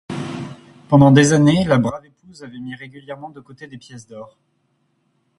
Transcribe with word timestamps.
Pendant 0.89 1.11
des 1.11 1.31
années, 1.31 1.63
la 1.65 1.77
brave 1.77 2.07
épouse 2.07 2.41
avait 2.43 2.57
mis 2.57 2.73
régulièrement 2.73 3.29
de 3.29 3.39
côté 3.39 3.67
des 3.67 3.77
pièces 3.77 4.07
d’or. 4.07 4.35